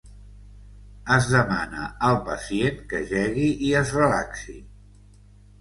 Es 1.15 1.27
demana 1.33 1.83
al 2.09 2.17
pacient 2.29 2.79
que 2.95 3.03
jegui 3.13 3.47
i 3.69 3.73
es 3.83 3.93
relaxi. 3.99 4.57